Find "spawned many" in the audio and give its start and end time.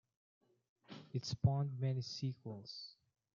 1.25-2.01